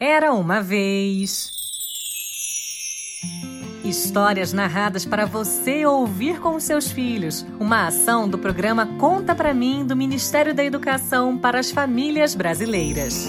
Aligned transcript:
Era 0.00 0.32
uma 0.32 0.62
vez. 0.62 1.50
Histórias 3.84 4.52
narradas 4.52 5.04
para 5.04 5.26
você 5.26 5.84
ouvir 5.86 6.40
com 6.40 6.60
seus 6.60 6.88
filhos. 6.88 7.44
Uma 7.58 7.88
ação 7.88 8.28
do 8.28 8.38
programa 8.38 8.86
Conta 8.96 9.34
para 9.34 9.52
mim 9.52 9.84
do 9.84 9.96
Ministério 9.96 10.54
da 10.54 10.62
Educação 10.62 11.36
para 11.36 11.58
as 11.58 11.72
Famílias 11.72 12.36
Brasileiras. 12.36 13.26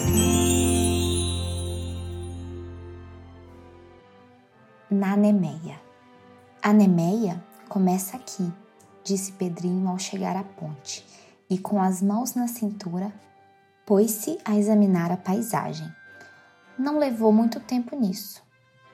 Na 4.92 5.18
Nemeia. 5.18 5.82
A 6.62 6.72
Nemeia 6.72 7.44
começa 7.68 8.16
aqui, 8.16 8.48
disse 9.04 9.32
Pedrinho 9.32 9.88
ao 9.88 9.98
chegar 9.98 10.36
à 10.36 10.44
ponte, 10.44 11.04
e 11.50 11.58
com 11.58 11.82
as 11.82 12.00
mãos 12.00 12.36
na 12.36 12.48
cintura, 12.48 13.12
pôs-se 13.88 14.38
a 14.46 14.56
examinar 14.56 15.12
a 15.12 15.18
paisagem. 15.18 15.92
Não 16.80 16.98
levou 16.98 17.34
muito 17.34 17.60
tempo 17.60 17.94
nisso. 17.94 18.42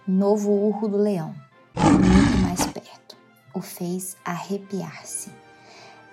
Novo 0.08 0.52
urro 0.52 0.88
do 0.88 0.98
leão 0.98 1.36
muito 1.76 2.38
mais 2.42 2.66
perto. 2.66 3.16
O 3.54 3.62
fez 3.62 4.18
arrepiar-se. 4.26 5.32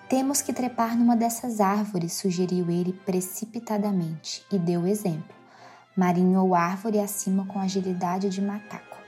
Temos 0.07 0.43
que 0.43 0.53
trepar 0.53 0.99
numa 0.99 1.17
dessas 1.17 1.63
árvores, 1.63 2.13
sugeriu 2.13 2.71
ele 2.71 2.93
precipitadamente 2.93 4.45
e 4.53 4.59
deu 4.59 4.87
exemplo. 4.87 5.35
Marinhou 5.97 6.55
árvore 6.55 7.01
acima 7.01 7.47
com 7.47 7.59
agilidade 7.59 8.29
de 8.29 8.43
macaco. 8.43 8.99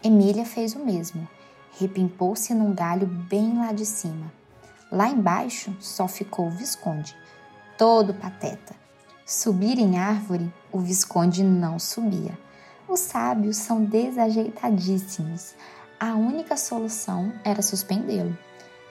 Emília 0.00 0.44
fez 0.44 0.76
o 0.76 0.84
mesmo. 0.84 1.28
Repimpou-se 1.76 2.54
num 2.54 2.72
galho 2.72 3.08
bem 3.08 3.58
lá 3.58 3.72
de 3.72 3.84
cima. 3.84 4.32
Lá 4.92 5.08
embaixo 5.08 5.76
só 5.80 6.06
ficou 6.06 6.46
o 6.46 6.52
Visconde, 6.52 7.16
todo 7.76 8.14
pateta. 8.14 8.85
Subir 9.28 9.76
em 9.80 9.98
árvore, 9.98 10.54
o 10.70 10.78
Visconde 10.78 11.42
não 11.42 11.80
subia. 11.80 12.38
Os 12.88 13.00
sábios 13.00 13.56
são 13.56 13.84
desajeitadíssimos. 13.84 15.56
A 15.98 16.14
única 16.14 16.56
solução 16.56 17.32
era 17.42 17.60
suspendê-lo. 17.60 18.38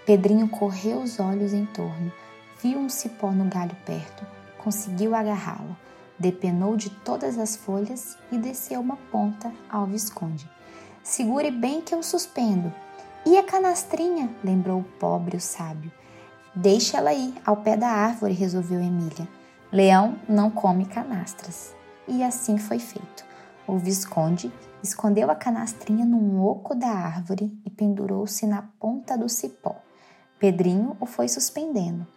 Pedrinho 0.05 0.49
correu 0.49 0.99
os 0.99 1.21
olhos 1.21 1.53
em 1.53 1.65
torno, 1.65 2.11
viu 2.61 2.77
um 2.77 2.89
cipó 2.89 3.31
no 3.31 3.45
galho 3.45 3.77
perto, 3.85 4.27
conseguiu 4.57 5.15
agarrá-lo, 5.15 5.73
depenou 6.19 6.75
de 6.75 6.89
todas 6.89 7.39
as 7.39 7.55
folhas 7.55 8.17
e 8.29 8.37
desceu 8.37 8.81
uma 8.81 8.97
ponta 9.09 9.53
ao 9.69 9.85
Visconde. 9.85 10.51
Segure 11.01 11.49
bem 11.49 11.79
que 11.79 11.95
eu 11.95 12.03
suspendo. 12.03 12.73
E 13.25 13.37
a 13.37 13.43
canastrinha? 13.43 14.29
lembrou 14.43 14.81
o 14.81 14.99
pobre 14.99 15.37
o 15.37 15.41
sábio. 15.41 15.89
Deixe 16.53 16.97
ela 16.97 17.11
aí, 17.11 17.33
ao 17.45 17.55
pé 17.55 17.77
da 17.77 17.87
árvore, 17.87 18.33
resolveu 18.33 18.81
Emília. 18.81 19.25
Leão 19.75 20.15
não 20.29 20.49
come 20.49 20.85
canastras. 20.85 21.75
E 22.07 22.23
assim 22.23 22.57
foi 22.57 22.79
feito. 22.79 23.25
O 23.67 23.77
Visconde 23.77 24.49
escondeu 24.81 25.29
a 25.29 25.35
canastrinha 25.35 26.05
num 26.05 26.41
oco 26.41 26.73
da 26.73 26.87
árvore 26.87 27.51
e 27.65 27.69
pendurou-se 27.69 28.47
na 28.47 28.69
ponta 28.79 29.17
do 29.17 29.27
cipó. 29.27 29.75
Pedrinho 30.39 30.95
o 30.97 31.05
foi 31.05 31.27
suspendendo. 31.27 32.07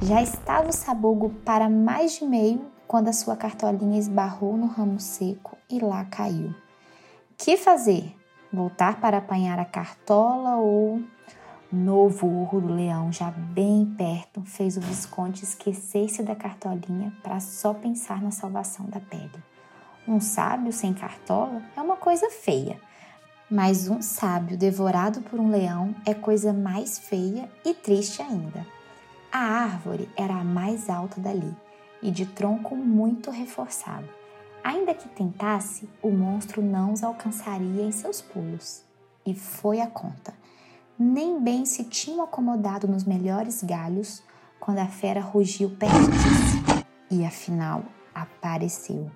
Já 0.00 0.22
estava 0.22 0.70
o 0.70 0.72
sabugo 0.72 1.28
para 1.44 1.68
mais 1.68 2.14
de 2.14 2.24
meio 2.24 2.64
quando 2.88 3.08
a 3.08 3.12
sua 3.12 3.36
cartolinha 3.36 3.98
esbarrou 3.98 4.56
no 4.56 4.66
ramo 4.66 4.98
seco 4.98 5.58
e 5.68 5.80
lá 5.80 6.06
caiu. 6.06 6.54
Que 7.36 7.58
fazer? 7.58 8.16
Voltar 8.50 8.98
para 8.98 9.18
apanhar 9.18 9.58
a 9.58 9.66
cartola 9.66 10.56
ou. 10.56 11.02
Novo 11.74 12.28
urro 12.28 12.60
do 12.60 12.72
leão, 12.72 13.12
já 13.12 13.32
bem 13.32 13.84
perto, 13.98 14.40
fez 14.46 14.76
o 14.76 14.80
Visconde 14.80 15.42
esquecer-se 15.42 16.22
da 16.22 16.36
cartolinha 16.36 17.12
para 17.20 17.40
só 17.40 17.74
pensar 17.74 18.22
na 18.22 18.30
salvação 18.30 18.86
da 18.86 19.00
pele. 19.00 19.42
Um 20.06 20.20
sábio 20.20 20.72
sem 20.72 20.94
cartola 20.94 21.60
é 21.76 21.80
uma 21.80 21.96
coisa 21.96 22.30
feia, 22.30 22.80
mas 23.50 23.88
um 23.88 24.00
sábio 24.00 24.56
devorado 24.56 25.20
por 25.22 25.40
um 25.40 25.50
leão 25.50 25.96
é 26.06 26.14
coisa 26.14 26.52
mais 26.52 26.96
feia 26.96 27.50
e 27.64 27.74
triste 27.74 28.22
ainda. 28.22 28.64
A 29.32 29.40
árvore 29.40 30.08
era 30.16 30.34
a 30.36 30.44
mais 30.44 30.88
alta 30.88 31.20
dali 31.20 31.56
e 32.00 32.08
de 32.12 32.24
tronco 32.24 32.76
muito 32.76 33.32
reforçado. 33.32 34.08
Ainda 34.62 34.94
que 34.94 35.08
tentasse, 35.08 35.88
o 36.00 36.10
monstro 36.10 36.62
não 36.62 36.92
os 36.92 37.02
alcançaria 37.02 37.82
em 37.82 37.90
seus 37.90 38.22
pulos. 38.22 38.84
E 39.26 39.34
foi 39.34 39.80
a 39.80 39.88
conta. 39.88 40.32
Nem 40.98 41.40
bem 41.42 41.64
se 41.64 41.84
tinham 41.84 42.22
acomodado 42.22 42.86
nos 42.86 43.04
melhores 43.04 43.62
galhos 43.64 44.22
quando 44.60 44.78
a 44.78 44.86
fera 44.86 45.20
rugiu 45.20 45.70
perto 45.70 46.10
disso. 46.10 46.84
E 47.10 47.24
afinal 47.24 47.82
apareceu. 48.14 49.10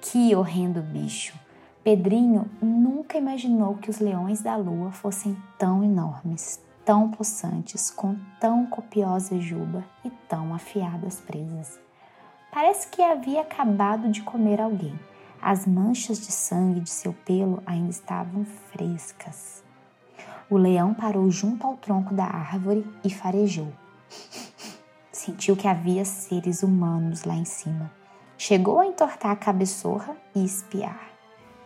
Que 0.00 0.34
horrendo 0.34 0.80
bicho! 0.80 1.38
Pedrinho 1.82 2.48
nunca 2.60 3.18
imaginou 3.18 3.74
que 3.74 3.90
os 3.90 3.98
leões 3.98 4.40
da 4.40 4.54
lua 4.54 4.92
fossem 4.92 5.36
tão 5.58 5.82
enormes, 5.82 6.60
tão 6.84 7.10
possantes, 7.10 7.90
com 7.90 8.16
tão 8.40 8.66
copiosa 8.66 9.40
juba 9.40 9.84
e 10.04 10.10
tão 10.28 10.54
afiadas 10.54 11.20
presas. 11.20 11.80
Parece 12.52 12.86
que 12.86 13.02
havia 13.02 13.40
acabado 13.40 14.08
de 14.08 14.22
comer 14.22 14.60
alguém. 14.60 14.96
As 15.40 15.66
manchas 15.66 16.20
de 16.20 16.30
sangue 16.30 16.78
de 16.78 16.90
seu 16.90 17.12
pelo 17.12 17.60
ainda 17.66 17.90
estavam 17.90 18.44
frescas. 18.44 19.64
O 20.52 20.58
leão 20.58 20.92
parou 20.92 21.30
junto 21.30 21.66
ao 21.66 21.78
tronco 21.78 22.12
da 22.12 22.26
árvore 22.26 22.84
e 23.02 23.08
farejou. 23.08 23.72
Sentiu 25.10 25.56
que 25.56 25.66
havia 25.66 26.04
seres 26.04 26.62
humanos 26.62 27.24
lá 27.24 27.34
em 27.34 27.46
cima 27.46 27.90
Chegou 28.44 28.80
a 28.80 28.86
entortar 28.86 29.30
a 29.30 29.36
cabeçorra 29.36 30.16
e 30.34 30.44
espiar. 30.44 31.12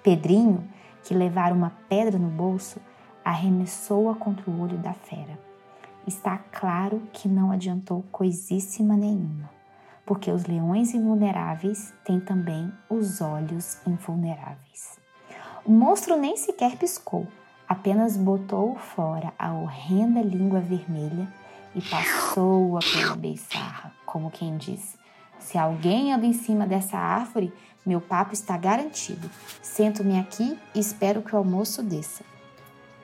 Pedrinho, 0.02 0.62
que 1.02 1.14
levara 1.14 1.54
uma 1.54 1.72
pedra 1.88 2.18
no 2.18 2.28
bolso, 2.28 2.78
arremessou-a 3.24 4.14
contra 4.14 4.50
o 4.50 4.60
olho 4.60 4.76
da 4.76 4.92
fera. 4.92 5.38
Está 6.06 6.36
claro 6.36 7.00
que 7.14 7.28
não 7.28 7.50
adiantou 7.50 8.04
coisíssima 8.12 8.94
nenhuma, 8.94 9.48
porque 10.04 10.30
os 10.30 10.44
leões 10.44 10.92
invulneráveis 10.92 11.94
têm 12.04 12.20
também 12.20 12.70
os 12.90 13.22
olhos 13.22 13.78
invulneráveis. 13.86 14.98
O 15.64 15.72
monstro 15.72 16.18
nem 16.18 16.36
sequer 16.36 16.76
piscou, 16.76 17.26
apenas 17.68 18.16
botou 18.16 18.76
fora 18.76 19.32
a 19.38 19.52
horrenda 19.52 20.20
língua 20.20 20.60
vermelha 20.60 21.28
e 21.74 21.82
passou-a 21.82 22.80
pela 22.80 23.16
beiçarra, 23.16 23.92
como 24.04 24.30
quem 24.30 24.56
diz: 24.56 24.96
se 25.38 25.58
alguém 25.58 26.12
anda 26.12 26.26
em 26.26 26.32
cima 26.32 26.66
dessa 26.66 26.96
árvore, 26.96 27.52
meu 27.84 28.00
papo 28.00 28.34
está 28.34 28.56
garantido. 28.56 29.30
Sento-me 29.62 30.18
aqui 30.18 30.58
e 30.74 30.80
espero 30.80 31.22
que 31.22 31.34
o 31.34 31.38
almoço 31.38 31.82
desça. 31.82 32.24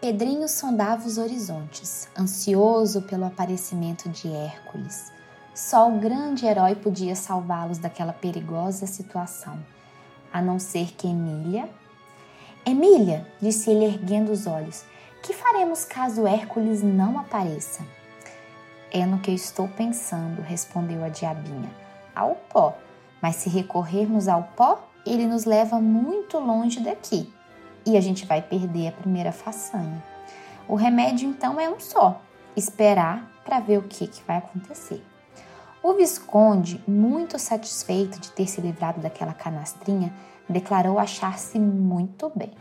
Pedrinho 0.01 0.49
sondava 0.49 1.06
os 1.06 1.19
horizontes, 1.19 2.09
ansioso 2.19 3.03
pelo 3.03 3.25
aparecimento 3.25 4.09
de 4.09 4.27
Hércules. 4.27 5.12
Só 5.55 5.89
o 5.89 6.01
grande 6.01 6.47
herói 6.47 6.75
podia 6.75 7.15
salvá-los 7.15 7.78
daquela 7.78 8.12
perigosa 8.12 8.87
situação, 8.87 9.65
a 10.33 10.43
não 10.43 10.59
ser 10.59 10.93
que 10.95 11.06
Emília. 11.06 11.69
Emília, 12.65 13.27
disse 13.41 13.71
ele 13.71 13.84
erguendo 13.84 14.31
os 14.31 14.47
olhos, 14.47 14.84
que 15.23 15.33
faremos 15.33 15.84
caso 15.84 16.27
Hércules 16.27 16.83
não 16.83 17.19
apareça? 17.19 17.84
É 18.91 19.05
no 19.05 19.19
que 19.19 19.31
eu 19.31 19.34
estou 19.34 19.69
pensando, 19.69 20.43
respondeu 20.43 21.03
a 21.05 21.09
diabinha 21.09 21.71
ao 22.15 22.34
pó. 22.34 22.77
Mas 23.21 23.37
se 23.37 23.49
recorrermos 23.49 24.28
ao 24.28 24.43
pó, 24.56 24.89
ele 25.06 25.27
nos 25.27 25.45
leva 25.45 25.81
muito 25.81 26.39
longe 26.39 26.81
daqui 26.81 27.33
e 27.84 27.97
a 27.97 28.01
gente 28.01 28.27
vai 28.27 28.43
perder 28.43 28.89
a 28.89 28.93
primeira 28.93 29.33
façanha. 29.33 30.03
O 30.69 30.75
remédio 30.75 31.28
então 31.28 31.61
é 31.61 31.69
um 31.69 31.81
só: 31.81 32.21
esperar 32.56 33.31
para 33.45 33.61
ver 33.61 33.78
o 33.78 33.83
que, 33.83 34.06
que 34.06 34.22
vai 34.25 34.39
acontecer. 34.39 35.05
O 35.83 35.95
Visconde, 35.95 36.83
muito 36.87 37.39
satisfeito 37.39 38.21
de 38.21 38.31
ter 38.31 38.47
se 38.47 38.61
livrado 38.61 39.01
daquela 39.01 39.33
canastrinha, 39.33 40.12
declarou 40.53 40.99
achar-se 40.99 41.59
muito 41.59 42.31
bem. 42.37 42.53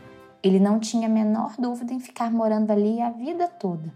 Ele 0.42 0.58
não 0.58 0.80
tinha 0.80 1.06
a 1.06 1.10
menor 1.10 1.54
dúvida 1.58 1.92
em 1.92 2.00
ficar 2.00 2.30
morando 2.30 2.70
ali 2.72 3.00
a 3.00 3.10
vida 3.10 3.46
toda. 3.46 3.92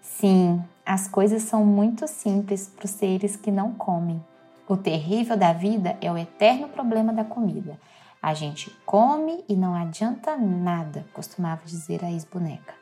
Sim, 0.00 0.62
as 0.84 1.06
coisas 1.06 1.42
são 1.42 1.64
muito 1.64 2.08
simples 2.08 2.66
para 2.68 2.86
os 2.86 2.90
seres 2.90 3.36
que 3.36 3.50
não 3.50 3.72
comem, 3.72 4.20
o 4.66 4.78
terrível 4.78 5.36
da 5.36 5.52
vida 5.52 5.98
é 6.00 6.10
o 6.10 6.16
eterno 6.16 6.68
problema 6.68 7.12
da 7.12 7.22
comida. 7.22 7.78
A 8.22 8.32
gente 8.32 8.70
come 8.86 9.44
e 9.46 9.54
não 9.54 9.74
adianta 9.74 10.34
nada, 10.36 11.04
costumava 11.12 11.66
dizer 11.66 12.02
a 12.02 12.10
ex-boneca. 12.10 12.72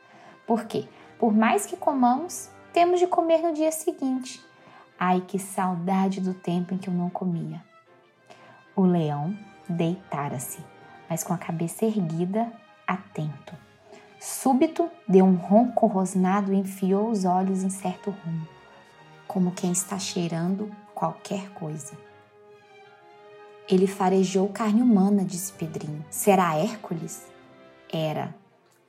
Por 0.47 0.63
quê? 0.63 0.87
Por 1.19 1.33
mais 1.33 1.65
que 1.65 1.75
comamos, 1.75 2.49
temos 2.71 3.01
de 3.01 3.07
comer 3.07 3.39
no 3.39 3.51
dia 3.51 3.69
seguinte. 3.69 4.41
Ai, 4.97 5.21
que 5.27 5.37
saudade 5.37 6.21
do 6.21 6.33
tempo 6.33 6.73
em 6.73 6.77
que 6.77 6.87
eu 6.87 6.93
não 6.93 7.09
comia. 7.09 7.61
O 8.73 8.83
leão 8.83 9.37
deitara-se, 9.67 10.59
mas 11.09 11.23
com 11.23 11.33
a 11.33 11.37
cabeça 11.37 11.85
erguida, 11.85 12.51
atento. 12.87 13.55
Súbito, 14.19 14.89
deu 15.07 15.25
um 15.25 15.35
ronco 15.35 15.85
rosnado 15.85 16.53
e 16.53 16.57
enfiou 16.57 17.09
os 17.09 17.25
olhos 17.25 17.63
em 17.63 17.69
certo 17.69 18.09
rumo, 18.09 18.47
como 19.27 19.51
quem 19.51 19.71
está 19.71 19.99
cheirando 19.99 20.71
qualquer 20.95 21.49
coisa. 21.49 21.91
Ele 23.67 23.87
farejou 23.87 24.49
carne 24.49 24.81
humana, 24.81 25.23
disse 25.23 25.51
Pedrinho. 25.53 26.05
Será 26.09 26.55
Hércules? 26.57 27.23
Era. 27.91 28.33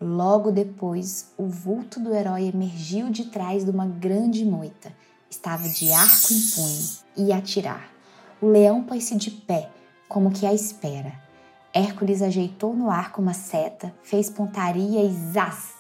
Logo 0.01 0.51
depois, 0.51 1.33
o 1.37 1.47
vulto 1.47 2.01
do 2.01 2.15
herói 2.15 2.49
emergiu 2.49 3.09
de 3.11 3.27
trás 3.27 3.65
de 3.65 3.71
uma 3.71 3.87
grande 3.87 4.45
moita. 4.45 4.93
Estava 5.31 5.69
de 5.69 5.93
arco 5.93 6.33
em 6.33 6.51
punho. 6.55 7.29
Ia 7.29 7.37
atirar. 7.37 7.89
O 8.41 8.49
leão 8.49 8.83
pôs-se 8.83 9.17
de 9.17 9.31
pé, 9.31 9.71
como 10.09 10.31
que 10.31 10.47
à 10.47 10.53
espera. 10.53 11.13
Hércules 11.73 12.23
ajeitou 12.23 12.75
no 12.75 12.91
arco 12.91 13.21
uma 13.21 13.35
seta, 13.35 13.95
fez 14.03 14.31
pontaria 14.31 15.03
e 15.03 15.13
zás! 15.13 15.75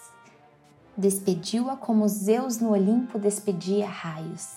Despediu-a 0.96 1.76
como 1.76 2.08
Zeus 2.08 2.58
no 2.58 2.70
Olimpo 2.70 3.18
despedia 3.18 3.88
raios. 3.88 4.56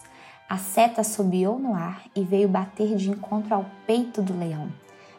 A 0.50 0.58
seta 0.58 1.02
assobiou 1.02 1.60
no 1.60 1.74
ar 1.74 2.04
e 2.16 2.24
veio 2.24 2.48
bater 2.48 2.96
de 2.96 3.10
encontro 3.10 3.54
ao 3.54 3.66
peito 3.86 4.22
do 4.22 4.38
leão. 4.38 4.72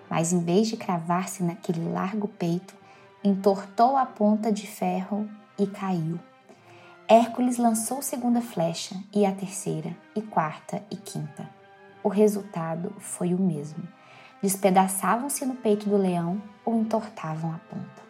Mas 0.09 0.33
em 0.33 0.39
vez 0.39 0.69
de 0.69 0.77
cravar-se 0.77 1.43
naquele 1.43 1.89
largo 1.93 2.29
peito, 2.29 2.75
entortou 3.23 3.97
a 3.97 4.07
ponta 4.07 4.51
de 4.51 4.67
ferro 4.67 5.29
e 5.59 5.67
caiu. 5.67 6.19
Hércules 7.07 7.59
lançou 7.59 8.01
segunda 8.01 8.41
flecha 8.41 8.95
e 9.15 9.27
a 9.27 9.33
terceira, 9.33 9.97
e 10.15 10.23
quarta 10.23 10.83
e 10.91 10.97
quinta. 10.97 11.49
O 12.03 12.09
resultado 12.09 12.95
foi 12.99 13.35
o 13.35 13.39
mesmo. 13.39 13.83
Despedaçavam-se 14.43 15.45
no 15.45 15.55
peito 15.55 15.89
do 15.89 15.97
leão 15.97 16.41
ou 16.65 16.75
entortavam 16.81 17.53
a 17.53 17.59
ponta. 17.59 18.09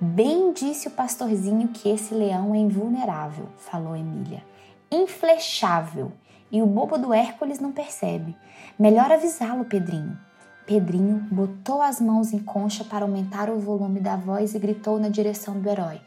Bem 0.00 0.52
disse 0.52 0.88
o 0.88 0.90
pastorzinho 0.90 1.68
que 1.68 1.88
esse 1.88 2.14
leão 2.14 2.54
é 2.54 2.58
invulnerável, 2.58 3.48
falou 3.56 3.96
Emília. 3.96 4.42
Inflechável. 4.90 6.12
E 6.50 6.62
o 6.62 6.66
bobo 6.66 6.96
do 6.96 7.12
Hércules 7.12 7.58
não 7.58 7.72
percebe. 7.72 8.36
Melhor 8.78 9.10
avisá-lo, 9.10 9.64
Pedrinho. 9.64 10.18
Pedrinho 10.66 11.26
botou 11.30 11.80
as 11.80 12.00
mãos 12.00 12.32
em 12.32 12.38
concha 12.38 12.84
para 12.84 13.04
aumentar 13.04 13.48
o 13.48 13.58
volume 13.58 14.00
da 14.00 14.16
voz 14.16 14.54
e 14.54 14.58
gritou 14.58 14.98
na 14.98 15.08
direção 15.08 15.60
do 15.60 15.68
herói: 15.68 16.00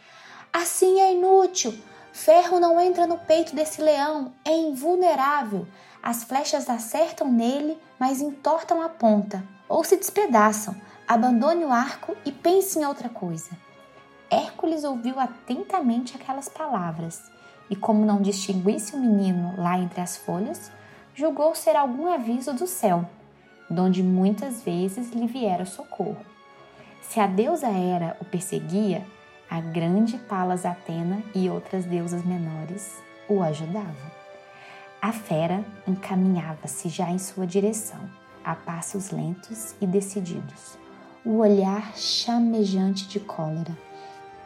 Assim 0.52 1.00
é 1.00 1.14
inútil! 1.14 1.74
Ferro 2.12 2.60
não 2.60 2.80
entra 2.80 3.08
no 3.08 3.18
peito 3.18 3.56
desse 3.56 3.82
leão, 3.82 4.34
é 4.44 4.56
invulnerável. 4.56 5.66
As 6.02 6.24
flechas 6.24 6.70
acertam 6.70 7.32
nele, 7.32 7.78
mas 8.00 8.22
entortam 8.22 8.82
a 8.82 8.90
ponta 8.90 9.44
ou 9.68 9.84
se 9.84 9.98
despedaçam. 9.98 10.76
Abandone 11.08 11.66
o 11.66 11.72
arco 11.72 12.16
e 12.26 12.32
pense 12.32 12.80
em 12.80 12.86
outra 12.86 13.10
coisa. 13.10 13.50
Hércules 14.30 14.84
ouviu 14.84 15.20
atentamente 15.20 16.16
aquelas 16.16 16.48
palavras 16.48 17.20
e, 17.70 17.76
como 17.76 18.06
não 18.06 18.22
distinguisse 18.22 18.96
o 18.96 19.00
menino 19.00 19.56
lá 19.58 19.78
entre 19.78 20.02
as 20.02 20.18
folhas, 20.18 20.72
julgou 21.16 21.56
ser 21.56 21.76
algum 21.76 22.08
aviso 22.08 22.54
do 22.54 22.68
céu, 22.68 23.08
donde 23.70 24.04
muitas 24.04 24.62
vezes 24.62 25.12
lhe 25.12 25.28
viera 25.28 25.66
socorro. 25.66 26.26
Se 27.02 27.20
a 27.20 27.28
deusa 27.28 27.68
Hera 27.68 28.16
o 28.22 28.26
perseguia, 28.26 29.06
a 29.50 29.60
grande 29.60 30.18
Palas 30.18 30.64
Atena 30.64 31.24
e 31.34 31.50
outras 31.50 31.86
deusas 31.86 32.24
menores 32.24 33.02
o 33.28 33.42
ajudavam. 33.42 34.19
A 35.02 35.14
fera 35.14 35.64
encaminhava-se 35.88 36.90
já 36.90 37.10
em 37.10 37.18
sua 37.18 37.48
direção, 37.48 38.10
a 38.44 38.54
passos 38.54 39.12
lentos 39.12 39.74
e 39.80 39.88
decididos, 39.88 40.78
o 41.24 41.38
olhar 41.38 41.96
chamejante 41.96 43.08
de 43.08 43.20
cólera 43.20 43.78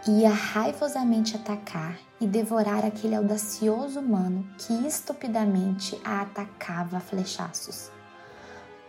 ia 0.08 0.30
raivosamente 0.30 1.36
atacar 1.36 1.98
e 2.20 2.28
devorar 2.28 2.86
aquele 2.86 3.16
audacioso 3.16 4.00
humano 4.00 4.46
que 4.58 4.74
estupidamente 4.86 6.00
a 6.04 6.22
atacava 6.22 6.98
a 6.98 7.00
flechaços. 7.00 7.90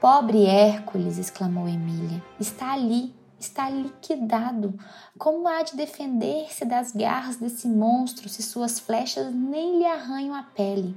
Pobre 0.00 0.44
Hércules! 0.44 1.18
exclamou 1.18 1.68
Emília. 1.68 2.22
Está 2.38 2.72
ali, 2.72 3.14
está 3.40 3.70
liquidado. 3.70 4.78
Como 5.16 5.48
há 5.48 5.62
de 5.62 5.76
defender-se 5.76 6.64
das 6.64 6.92
garras 6.92 7.36
desse 7.36 7.68
monstro 7.68 8.28
se 8.28 8.42
suas 8.42 8.78
flechas 8.78 9.32
nem 9.32 9.78
lhe 9.78 9.86
arranham 9.86 10.34
a 10.34 10.42
pele? 10.42 10.94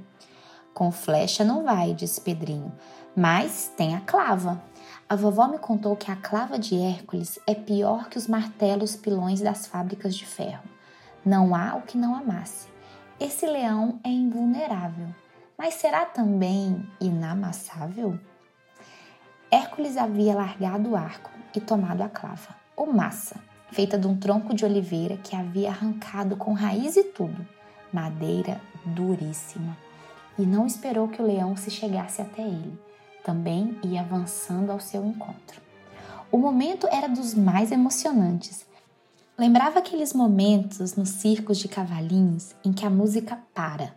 Com 0.78 0.92
flecha 0.92 1.44
não 1.44 1.64
vai, 1.64 1.92
disse 1.92 2.20
Pedrinho, 2.20 2.72
mas 3.16 3.68
tem 3.76 3.96
a 3.96 4.00
clava. 4.00 4.62
A 5.08 5.16
vovó 5.16 5.48
me 5.48 5.58
contou 5.58 5.96
que 5.96 6.08
a 6.08 6.14
clava 6.14 6.56
de 6.56 6.80
Hércules 6.80 7.36
é 7.48 7.52
pior 7.52 8.08
que 8.08 8.16
os 8.16 8.28
martelos 8.28 8.94
pilões 8.94 9.40
das 9.40 9.66
fábricas 9.66 10.14
de 10.14 10.24
ferro. 10.24 10.62
Não 11.26 11.52
há 11.52 11.74
o 11.74 11.82
que 11.82 11.98
não 11.98 12.14
amasse. 12.14 12.68
Esse 13.18 13.44
leão 13.44 13.98
é 14.04 14.08
invulnerável, 14.08 15.08
mas 15.58 15.74
será 15.74 16.04
também 16.04 16.88
inamassável? 17.00 18.16
Hércules 19.50 19.96
havia 19.96 20.36
largado 20.36 20.90
o 20.90 20.96
arco 20.96 21.32
e 21.56 21.60
tomado 21.60 22.02
a 22.02 22.08
clava, 22.08 22.54
ou 22.76 22.92
massa, 22.92 23.40
feita 23.72 23.98
de 23.98 24.06
um 24.06 24.16
tronco 24.16 24.54
de 24.54 24.64
oliveira 24.64 25.16
que 25.16 25.34
havia 25.34 25.70
arrancado 25.70 26.36
com 26.36 26.52
raiz 26.52 26.96
e 26.96 27.02
tudo, 27.02 27.44
madeira 27.92 28.60
duríssima, 28.86 29.76
e 30.38 30.46
não 30.46 30.66
esperou 30.66 31.08
que 31.08 31.20
o 31.20 31.26
leão 31.26 31.56
se 31.56 31.70
chegasse 31.70 32.22
até 32.22 32.42
ele 32.42 32.88
também 33.28 33.78
ia 33.84 34.00
avançando 34.00 34.70
ao 34.70 34.80
seu 34.80 35.04
encontro. 35.04 35.60
O 36.32 36.38
momento 36.38 36.88
era 36.90 37.06
dos 37.06 37.34
mais 37.34 37.70
emocionantes. 37.70 38.64
Lembrava 39.36 39.80
aqueles 39.80 40.14
momentos 40.14 40.96
nos 40.96 41.10
circos 41.10 41.58
de 41.58 41.68
cavalinhos 41.68 42.54
em 42.64 42.72
que 42.72 42.86
a 42.86 42.90
música 42.90 43.38
para. 43.52 43.94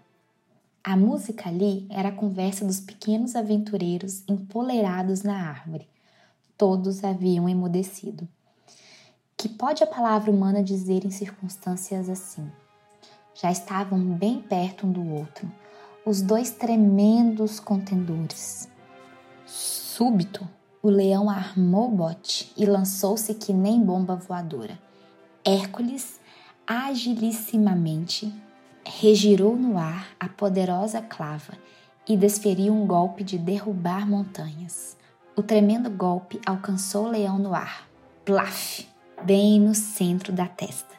A 0.83 0.97
música 0.97 1.47
ali 1.47 1.87
era 1.89 2.09
a 2.09 2.11
conversa 2.11 2.65
dos 2.65 2.81
pequenos 2.81 3.33
aventureiros 3.33 4.21
empoleirados 4.27 5.23
na 5.23 5.47
árvore. 5.47 5.87
Todos 6.57 7.01
haviam 7.01 7.47
emudecido. 7.47 8.27
Que 9.37 9.47
pode 9.47 9.81
a 9.81 9.87
palavra 9.87 10.29
humana 10.29 10.61
dizer 10.61 11.05
em 11.05 11.09
circunstâncias 11.09 12.09
assim? 12.09 12.51
Já 13.33 13.49
estavam 13.49 13.97
bem 13.97 14.41
perto 14.41 14.85
um 14.85 14.91
do 14.91 15.07
outro, 15.07 15.49
os 16.05 16.21
dois 16.21 16.49
tremendos 16.49 17.59
contendores. 17.59 18.67
Súbito, 19.45 20.47
o 20.81 20.89
leão 20.89 21.29
armou 21.29 21.89
o 21.89 21.95
bote 21.95 22.51
e 22.57 22.65
lançou-se 22.65 23.33
que 23.35 23.53
nem 23.53 23.79
bomba 23.79 24.15
voadora. 24.15 24.79
Hércules, 25.45 26.19
agilissimamente, 26.65 28.33
regirou 28.83 29.55
no 29.55 29.77
ar 29.77 30.07
a 30.19 30.27
poderosa 30.27 31.01
clava 31.01 31.53
e 32.07 32.17
desferiu 32.17 32.73
um 32.73 32.87
golpe 32.87 33.23
de 33.23 33.37
derrubar 33.37 34.09
montanhas. 34.09 34.97
O 35.35 35.43
tremendo 35.43 35.89
golpe 35.89 36.41
alcançou 36.45 37.05
o 37.05 37.09
leão 37.09 37.37
no 37.37 37.53
ar. 37.53 37.87
Plaf! 38.25 38.87
Bem 39.23 39.59
no 39.59 39.75
centro 39.75 40.33
da 40.33 40.47
testa. 40.47 40.95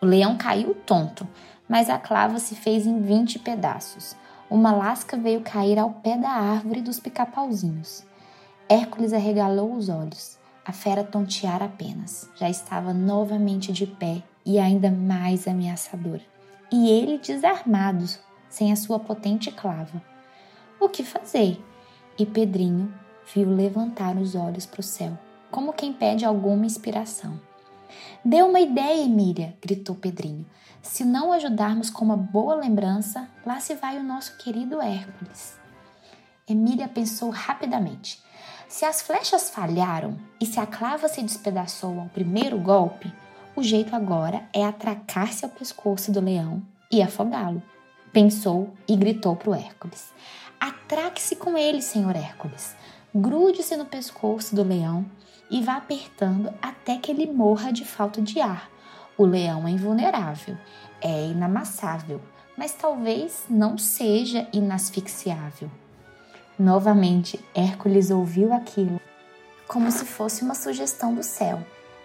O 0.00 0.06
leão 0.06 0.36
caiu 0.36 0.76
tonto, 0.86 1.26
mas 1.68 1.90
a 1.90 1.98
clava 1.98 2.38
se 2.38 2.54
fez 2.54 2.86
em 2.86 3.02
vinte 3.02 3.36
pedaços. 3.36 4.14
Uma 4.50 4.72
lasca 4.72 5.16
veio 5.16 5.40
cair 5.40 5.78
ao 5.78 5.90
pé 5.90 6.16
da 6.18 6.30
árvore 6.30 6.82
dos 6.82 7.00
pica-pauzinhos. 7.00 8.04
Hércules 8.68 9.12
arregalou 9.12 9.74
os 9.74 9.88
olhos. 9.88 10.38
A 10.64 10.72
fera 10.72 11.02
tonteara 11.02 11.64
apenas. 11.64 12.28
Já 12.36 12.48
estava 12.48 12.92
novamente 12.92 13.72
de 13.72 13.86
pé 13.86 14.22
e 14.44 14.58
ainda 14.58 14.90
mais 14.90 15.48
ameaçadora. 15.48 16.22
E 16.70 16.90
ele 16.90 17.18
desarmado, 17.18 18.04
sem 18.48 18.72
a 18.72 18.76
sua 18.76 18.98
potente 18.98 19.50
clava. 19.50 20.02
O 20.80 20.88
que 20.88 21.02
fazer? 21.02 21.62
E 22.18 22.26
Pedrinho 22.26 22.92
viu 23.34 23.48
levantar 23.48 24.16
os 24.16 24.34
olhos 24.34 24.66
para 24.66 24.80
o 24.80 24.84
céu, 24.84 25.18
como 25.50 25.72
quem 25.72 25.92
pede 25.92 26.24
alguma 26.24 26.66
inspiração. 26.66 27.40
Dê 28.24 28.42
uma 28.42 28.60
ideia, 28.60 29.04
Emília, 29.04 29.56
gritou 29.60 29.94
Pedrinho. 29.94 30.46
Se 30.82 31.04
não 31.04 31.32
ajudarmos 31.32 31.90
com 31.90 32.04
uma 32.04 32.16
boa 32.16 32.54
lembrança, 32.54 33.28
lá 33.44 33.60
se 33.60 33.74
vai 33.74 33.98
o 33.98 34.02
nosso 34.02 34.36
querido 34.36 34.80
Hércules. 34.80 35.58
Emília 36.48 36.88
pensou 36.88 37.30
rapidamente. 37.30 38.22
Se 38.68 38.84
as 38.84 39.00
flechas 39.00 39.50
falharam 39.50 40.18
e 40.40 40.46
se 40.46 40.60
a 40.60 40.66
clava 40.66 41.08
se 41.08 41.22
despedaçou 41.22 41.98
ao 42.00 42.08
primeiro 42.08 42.58
golpe, 42.58 43.12
o 43.56 43.62
jeito 43.62 43.94
agora 43.94 44.44
é 44.52 44.64
atracar-se 44.64 45.44
ao 45.44 45.50
pescoço 45.50 46.10
do 46.10 46.20
leão 46.20 46.62
e 46.90 47.00
afogá-lo. 47.00 47.62
Pensou 48.12 48.74
e 48.86 48.96
gritou 48.96 49.36
para 49.36 49.50
o 49.50 49.54
Hércules: 49.54 50.12
Atraque-se 50.60 51.36
com 51.36 51.56
ele, 51.56 51.80
senhor 51.80 52.14
Hércules. 52.14 52.74
Grude-se 53.14 53.76
no 53.76 53.84
pescoço 53.84 54.54
do 54.56 54.62
leão 54.62 55.06
e 55.50 55.62
vá 55.62 55.76
apertando 55.76 56.52
até 56.60 56.96
que 56.98 57.10
ele 57.10 57.26
morra 57.26 57.72
de 57.72 57.84
falta 57.84 58.20
de 58.20 58.40
ar. 58.40 58.70
O 59.16 59.24
leão 59.24 59.66
é 59.66 59.70
invulnerável, 59.70 60.56
é 61.00 61.26
inamassável, 61.26 62.20
mas 62.56 62.72
talvez 62.72 63.44
não 63.48 63.78
seja 63.78 64.48
inasfixiável. 64.52 65.70
Novamente, 66.58 67.38
Hércules 67.54 68.10
ouviu 68.10 68.52
aquilo 68.52 69.00
como 69.66 69.90
se 69.90 70.04
fosse 70.04 70.42
uma 70.42 70.54
sugestão 70.54 71.14
do 71.14 71.22
céu 71.22 71.60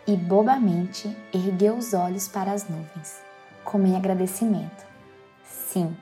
e 0.07 0.15
bobamente 0.15 1.15
ergueu 1.33 1.75
os 1.75 1.93
olhos 1.93 2.27
para 2.27 2.51
as 2.51 2.67
nuvens, 2.67 3.21
como 3.63 3.85
em 3.85 3.95
agradecimento. 3.95 4.85
Sim, 5.43 5.95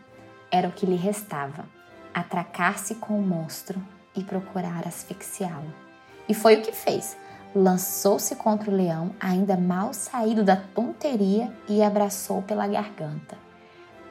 era 0.50 0.68
o 0.68 0.72
que 0.72 0.86
lhe 0.86 0.96
restava: 0.96 1.66
atracar-se 2.14 2.96
com 2.96 3.20
o 3.20 3.22
monstro 3.22 3.82
e 4.16 4.24
procurar 4.24 4.88
asfixiá-lo. 4.88 5.74
E 6.30 6.34
foi 6.34 6.56
o 6.56 6.62
que 6.62 6.72
fez. 6.72 7.18
Lançou-se 7.58 8.36
contra 8.36 8.70
o 8.70 8.74
leão, 8.74 9.16
ainda 9.20 9.58
mal 9.58 9.92
saído 9.92 10.44
da 10.44 10.56
tonteria, 10.56 11.52
e 11.68 11.82
abraçou 11.82 12.44
pela 12.44 12.68
garganta. 12.68 13.36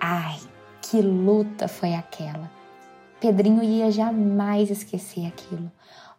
Ai, 0.01 0.41
que 0.83 1.01
luta 1.01 1.69
foi 1.69 1.95
aquela! 1.95 2.51
Pedrinho 3.21 3.63
ia 3.63 3.89
jamais 3.93 4.69
esquecer 4.69 5.27
aquilo. 5.27 5.71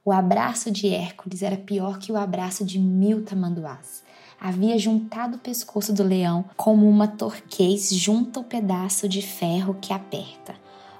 O 0.05 0.11
abraço 0.13 0.71
de 0.71 0.87
Hércules 0.87 1.41
era 1.41 1.57
pior 1.57 1.99
que 1.99 2.13
o 2.13 2.15
abraço 2.15 2.63
de 2.63 2.79
mil 2.79 3.25
tamanduás. 3.25 4.03
Havia 4.39 4.79
juntado 4.79 5.35
o 5.35 5.39
pescoço 5.39 5.91
do 5.91 6.03
leão 6.03 6.45
como 6.55 6.87
uma 6.87 7.09
torquês 7.09 7.89
junta 7.89 8.39
o 8.39 8.43
pedaço 8.45 9.09
de 9.09 9.21
ferro 9.21 9.77
que 9.81 9.91
aperta. 9.91 10.55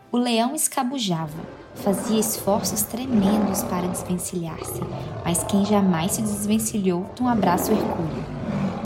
O 0.10 0.18
leão 0.18 0.56
escabujava, 0.56 1.38
fazia 1.76 2.18
esforços 2.18 2.82
tremendos 2.84 3.62
para 3.64 3.88
desvencilhar-se, 3.88 4.82
mas 5.26 5.44
quem 5.44 5.66
jamais 5.66 6.14
se 6.14 6.22
desvencilhou 6.22 7.06
de 7.14 7.22
um 7.22 7.28
abraço 7.28 7.74
hercúleo? 7.74 8.24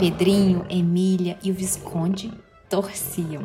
Pedrinho, 0.00 0.66
Emília 0.68 1.38
e 1.40 1.52
o 1.52 1.54
Visconde 1.54 2.32
torciam. 2.68 3.42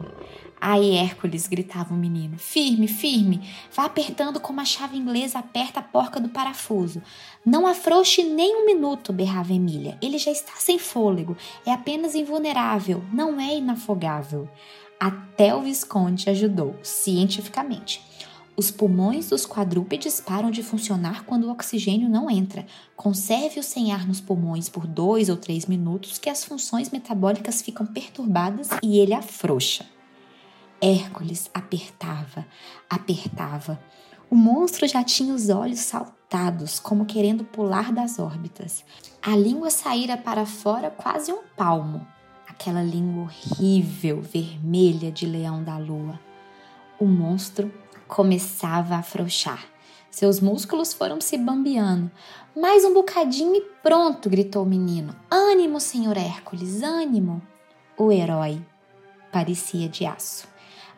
Ai, 0.60 0.96
Hércules, 0.96 1.48
gritava 1.48 1.94
o 1.94 1.98
menino. 1.98 2.38
Firme, 2.40 2.88
firme. 2.88 3.48
Vá 3.72 3.86
apertando 3.86 4.40
como 4.40 4.60
a 4.60 4.66
chave 4.66 4.98
inglesa 4.98 5.38
aperta 5.38 5.80
a 5.80 5.84
porca 5.84 6.20
do 6.20 6.30
parafuso. 6.30 7.02
Não 7.46 7.68
afrouxe 7.68 8.24
nem 8.24 8.56
um 8.56 8.66
minuto, 8.66 9.14
berrava 9.14 9.54
Emília. 9.54 9.98
Ele 10.02 10.18
já 10.18 10.32
está 10.32 10.54
sem 10.58 10.80
fôlego. 10.80 11.38
É 11.64 11.72
apenas 11.72 12.16
invulnerável, 12.16 13.04
não 13.14 13.40
é 13.40 13.56
inafogável. 13.56 14.50
Até 15.00 15.54
o 15.54 15.62
Visconde 15.62 16.28
ajudou, 16.28 16.76
cientificamente. 16.82 18.02
Os 18.56 18.72
pulmões 18.72 19.30
dos 19.30 19.46
quadrúpedes 19.46 20.20
param 20.20 20.50
de 20.50 20.64
funcionar 20.64 21.24
quando 21.24 21.44
o 21.44 21.52
oxigênio 21.52 22.10
não 22.10 22.28
entra. 22.28 22.66
Conserve-o 22.96 23.62
sem 23.62 23.92
ar 23.92 24.08
nos 24.08 24.20
pulmões 24.20 24.68
por 24.68 24.88
dois 24.88 25.30
ou 25.30 25.38
três 25.38 25.68
minutos, 25.68 26.18
que 26.18 26.32
as 26.32 26.44
funções 26.44 26.90
metabólicas 26.90 27.62
ficam 27.62 27.86
perturbadas 27.86 28.70
e 28.82 28.98
ele 28.98 29.14
afrouxa. 29.14 29.86
Hércules 30.82 31.50
apertava, 31.54 32.46
apertava. 32.90 33.80
O 34.30 34.36
monstro 34.36 34.88
já 34.88 35.04
tinha 35.04 35.34
os 35.34 35.50
olhos 35.50 35.80
saltados, 35.80 36.80
como 36.80 37.06
querendo 37.06 37.44
pular 37.44 37.92
das 37.92 38.20
órbitas. 38.20 38.84
A 39.22 39.36
língua 39.36 39.70
saíra 39.70 40.18
para 40.18 40.46
fora 40.46 40.90
quase 40.92 41.32
um 41.32 41.44
palmo. 41.56 42.06
Aquela 42.48 42.84
língua 42.84 43.24
horrível, 43.24 44.22
vermelha 44.22 45.12
de 45.12 45.26
leão 45.26 45.64
da 45.64 45.78
lua. 45.78 46.20
O 47.00 47.06
monstro 47.06 47.72
começava 48.08 48.96
a 48.96 49.00
afrouxar. 49.00 49.66
Seus 50.10 50.40
músculos 50.40 50.94
foram 50.94 51.22
se 51.22 51.38
bambeando. 51.38 52.10
Mais 52.56 52.84
um 52.84 52.94
bocadinho 52.94 53.56
e 53.56 53.62
pronto, 53.84 54.30
gritou 54.30 54.64
o 54.64 54.66
menino. 54.66 55.16
Ânimo, 55.30 55.80
senhor 55.80 56.18
Hércules, 56.18 56.82
ânimo. 56.82 57.42
O 57.98 58.12
herói 58.12 58.62
parecia 59.32 59.88
de 59.88 60.06
aço. 60.06 60.48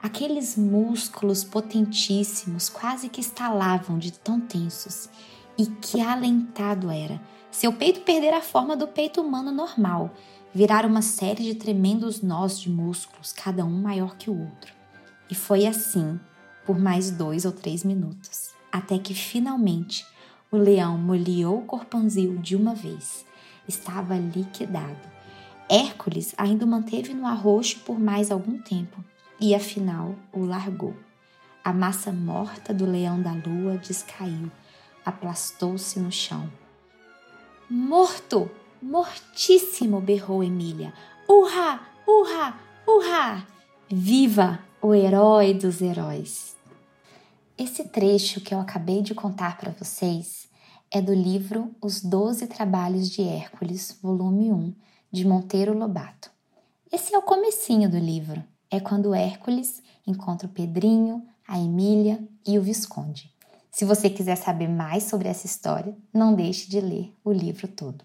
Aqueles 0.01 0.55
músculos 0.55 1.43
potentíssimos 1.43 2.69
quase 2.69 3.09
que 3.09 3.19
estalavam 3.19 3.99
de 3.99 4.13
tão 4.13 4.39
tensos. 4.39 5.09
E 5.57 5.65
que 5.65 5.99
alentado 5.99 6.89
era! 6.89 7.21
Seu 7.51 7.73
peito 7.73 8.01
perdera 8.01 8.37
a 8.37 8.41
forma 8.41 8.77
do 8.77 8.87
peito 8.87 9.19
humano 9.21 9.51
normal, 9.51 10.13
virar 10.53 10.85
uma 10.85 11.01
série 11.01 11.43
de 11.43 11.55
tremendos 11.55 12.21
nós 12.21 12.59
de 12.59 12.69
músculos, 12.69 13.33
cada 13.33 13.65
um 13.65 13.81
maior 13.81 14.15
que 14.15 14.29
o 14.29 14.39
outro. 14.39 14.73
E 15.29 15.35
foi 15.35 15.65
assim 15.65 16.19
por 16.65 16.79
mais 16.79 17.11
dois 17.11 17.43
ou 17.43 17.51
três 17.51 17.83
minutos, 17.83 18.51
até 18.71 18.97
que 18.97 19.13
finalmente 19.13 20.05
o 20.51 20.57
leão 20.57 20.97
molhou 20.97 21.59
o 21.59 21.65
corpanzil 21.65 22.37
de 22.37 22.55
uma 22.55 22.73
vez. 22.73 23.25
Estava 23.67 24.15
liquidado. 24.15 25.09
Hércules 25.67 26.33
ainda 26.37 26.65
o 26.65 26.67
manteve 26.67 27.13
no 27.13 27.25
arroxo 27.25 27.79
por 27.79 27.99
mais 27.99 28.31
algum 28.31 28.57
tempo, 28.59 29.03
e 29.39 29.55
afinal 29.55 30.15
o 30.33 30.43
largou. 30.43 30.95
A 31.63 31.73
massa 31.73 32.11
morta 32.11 32.73
do 32.73 32.85
leão 32.85 33.21
da 33.21 33.31
lua 33.31 33.77
descaiu, 33.77 34.51
aplastou-se 35.05 35.99
no 35.99 36.11
chão. 36.11 36.51
Morto! 37.69 38.49
Mortíssimo! 38.81 39.99
berrou 39.99 40.43
Emília. 40.43 40.93
Urra! 41.27 41.81
Urra! 42.07 42.59
Urra! 42.87 43.47
Viva 43.89 44.59
o 44.81 44.93
herói 44.93 45.53
dos 45.53 45.81
heróis! 45.81 46.55
Esse 47.57 47.83
trecho 47.83 48.39
que 48.39 48.53
eu 48.53 48.59
acabei 48.59 49.01
de 49.01 49.13
contar 49.13 49.57
para 49.57 49.71
vocês 49.71 50.47
é 50.89 51.01
do 51.01 51.13
livro 51.13 51.75
Os 51.81 52.01
Doze 52.01 52.47
Trabalhos 52.47 53.09
de 53.09 53.21
Hércules, 53.21 53.99
volume 54.01 54.51
1, 54.51 54.75
de 55.11 55.27
Monteiro 55.27 55.77
Lobato. 55.77 56.31
Esse 56.91 57.13
é 57.13 57.17
o 57.17 57.21
comecinho 57.21 57.89
do 57.89 57.99
livro 57.99 58.43
é 58.71 58.79
quando 58.79 59.13
Hércules 59.13 59.81
encontra 60.05 60.47
o 60.47 60.51
Pedrinho, 60.51 61.25
a 61.47 61.57
Emília 61.59 62.23
e 62.45 62.57
o 62.57 62.61
Visconde. 62.61 63.33
Se 63.71 63.85
você 63.85 64.09
quiser 64.09 64.35
saber 64.35 64.67
mais 64.67 65.03
sobre 65.03 65.27
essa 65.27 65.45
história, 65.45 65.95
não 66.13 66.33
deixe 66.33 66.69
de 66.69 66.79
ler 66.79 67.13
o 67.23 67.31
livro 67.31 67.67
todo. 67.67 68.03